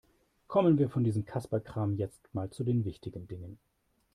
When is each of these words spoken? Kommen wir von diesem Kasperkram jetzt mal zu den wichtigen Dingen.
Kommen 0.47 0.79
wir 0.79 0.89
von 0.89 1.03
diesem 1.03 1.25
Kasperkram 1.25 1.93
jetzt 1.93 2.33
mal 2.33 2.49
zu 2.49 2.63
den 2.63 2.85
wichtigen 2.85 3.27
Dingen. 3.27 3.59